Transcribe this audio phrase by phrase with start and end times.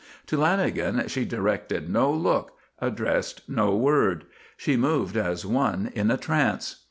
[0.25, 4.25] To Lanagan she directed no look addressed no word.
[4.57, 6.77] She moved as one in a trance.